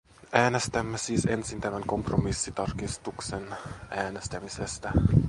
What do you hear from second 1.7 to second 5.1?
kompromissitarkistuksen äänestämisestä.